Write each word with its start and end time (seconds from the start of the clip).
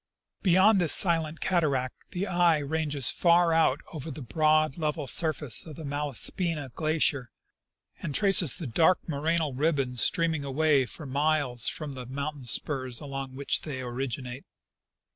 Beyond 0.41 0.81
this 0.81 0.93
silent 0.93 1.41
cataract, 1.41 2.09
the 2.09 2.25
eye 2.25 2.57
ranges 2.57 3.11
far 3.11 3.53
out 3.53 3.81
over 3.93 4.09
the 4.09 4.23
broad, 4.23 4.75
level 4.79 5.05
surface 5.05 5.63
of 5.63 5.75
the 5.75 5.85
Malaspina 5.85 6.71
glacier, 6.73 7.29
and 8.01 8.15
traces 8.15 8.57
the 8.57 8.65
dark 8.65 8.97
morainal 9.07 9.53
ribbons 9.55 10.01
streaming 10.01 10.43
away 10.43 10.87
for 10.87 11.05
miles 11.05 11.69
from 11.69 11.91
the 11.91 12.07
mountain 12.07 12.45
spurs 12.47 12.99
among 12.99 13.35
which 13.35 13.61
the}^ 13.61 13.79
originate. 13.85 14.47